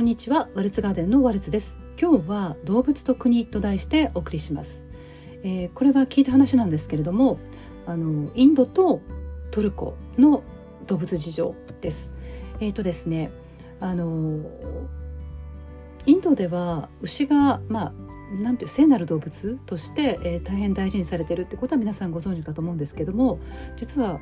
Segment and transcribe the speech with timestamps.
[0.00, 0.48] こんにちは。
[0.54, 1.76] ワルツガーデンのワルツです。
[2.00, 4.86] 今日は動物と国と題してお送りします、
[5.42, 7.38] えー、これは聞いた話なんですけれども
[7.86, 9.02] あのインドと
[9.50, 10.42] トルコの
[10.86, 12.14] 動物事情です。
[12.60, 13.30] えっ、ー、とですね
[13.78, 14.40] あの
[16.06, 23.38] インドでは牛がまあなんていう聖なる動物として、えー、大変大事にされてるってことは皆さんご存知かと思うんですけども
[23.76, 24.18] 実は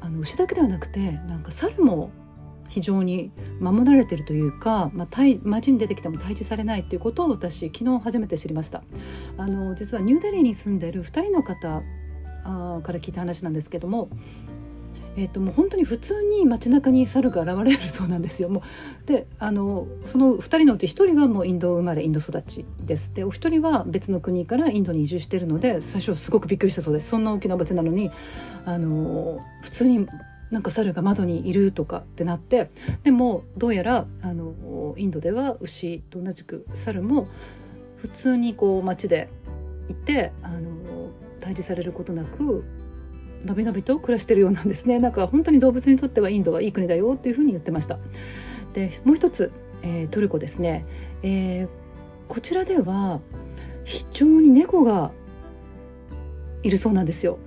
[0.00, 2.10] あの牛だけではなくてなんか猿も
[2.68, 5.08] 非常に守られてるというか、まあ、
[5.42, 8.82] 街に出てきても退治されないということを私昨日初めて知りました。
[9.36, 11.82] あの実はニューデリーに住んでる2人の方
[12.44, 14.08] あから聞いた話なんですけども
[15.18, 18.48] えーと、もう本当に普通に街中に猿が現れるそうなんですよ。
[18.48, 23.12] もうであのその2人のうち1人はもうインド生まれインド育ちです。
[23.14, 27.08] でお一人は別の国からインドに移住してるので最初すごくびっくりしたそうです。
[27.08, 28.12] そんな大きな場所なのに
[28.64, 30.06] あの普通に
[30.50, 32.70] なんか猿が窓にいるとかってなって
[33.02, 37.28] でもどうやらあのインドでは牛と同じく猿も
[37.96, 39.28] 普通にこう街で
[39.88, 42.64] いてあの退治されることなく
[43.44, 44.98] のびのびと暮らしてるようなんですね。
[44.98, 47.98] なんか本当に動物にとってはインドはいい国だよっていうふうに言ってました。
[48.74, 50.84] でもう一つ、えー、トルコですね、
[51.22, 51.68] えー、
[52.26, 53.20] こちらでは
[53.84, 55.12] 非常に猫が
[56.62, 57.38] いるそうなんですよ。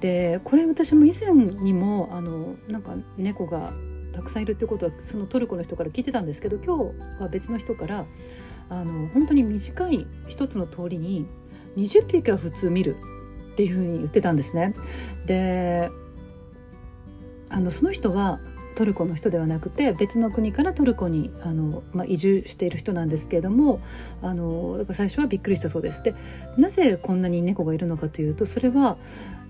[0.00, 3.72] でこれ私も以前にもあのなんか猫が
[4.12, 8.06] たくさんいるってことはそのトルコの人から聞いてたんですけど今日は別の人から
[8.68, 11.26] あの本当に短い一つの通りに
[11.76, 12.96] 20匹は普通見る
[13.52, 14.74] っていうふうに言ってたんですね。
[15.26, 15.90] で
[17.50, 18.40] あのその人は
[18.80, 23.78] トルコの人ではなくて別の国からトルコにあの、まあ、移住している人なんですけれども
[24.22, 26.02] あのだから最初はびっくりしたそうです。
[26.02, 26.14] で
[26.56, 28.96] なぜこんなに猫がいるのかというとそれは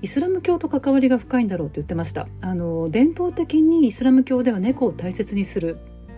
[0.02, 5.76] イスラム教と関わりが深いんだろうと言ってましたあの伝統的にイスラム教では猫を大切にする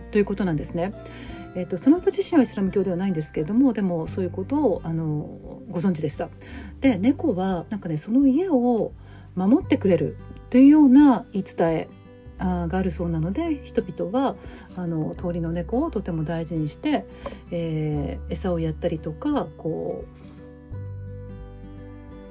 [0.09, 0.91] ということなんですね。
[1.55, 6.29] えーと、その人自身はイスラム教ではないんですけれどもでもそういうことをあのご存知でした。
[6.81, 8.91] で猫はなんかねその家を
[9.35, 10.17] 守ってくれる
[10.49, 11.87] というような言い伝え
[12.39, 14.35] があるそうなので人々は
[14.75, 17.05] あの通りの猫をとても大事にして、
[17.51, 20.23] えー、餌をやったりとかこう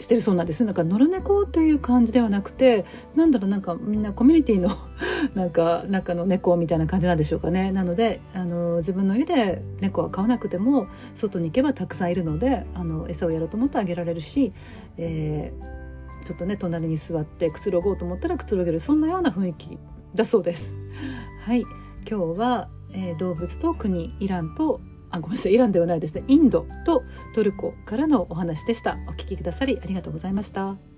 [0.03, 0.65] してるそうなんです。
[0.65, 4.71] なんか野良猫という感じではなくてなんだろうなんかみんなコミュニティの
[5.35, 7.71] なんか中の猫みたいな感じなんでしょうかね。
[7.71, 14.53] なのであの自分の家で猫は飼わなくても外に行けばたくさんいるのであの餌をやろうと思ってあげられるし、
[14.99, 15.82] えー、
[16.25, 19.79] ちょっとね隣に座ってくつろごうと思ったらくつろげるそんなような雰囲気
[20.15, 20.75] だそうです。
[21.45, 21.63] はい。
[22.09, 24.81] 今日は、えー、動物と国イランと
[25.11, 26.25] あごめんなさいイランではないですね。
[26.29, 27.03] インドと
[27.35, 28.99] トルコからのお話でした。
[29.09, 30.92] お聞きくださりありがとうございました。